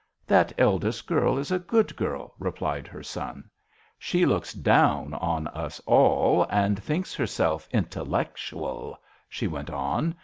"That 0.25 0.51
eldest 0.57 1.05
girl 1.05 1.37
is 1.37 1.51
a 1.51 1.59
good 1.59 1.95
girl," 1.95 2.33
replied 2.39 2.87
her 2.87 3.03
son." 3.03 3.51
She 3.99 4.25
looks 4.25 4.51
down 4.51 5.13
on 5.13 5.45
us 5.49 5.79
all, 5.85 6.47
and 6.49 6.81
thinks 6.81 7.13
herself 7.13 7.69
intellectual," 7.71 8.97
she 9.29 9.45
went 9.47 9.69
on. 9.69 10.15